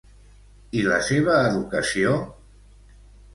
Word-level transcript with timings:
I 0.79 0.85
la 0.87 0.97
seva 1.09 1.35
educació? 1.51 2.17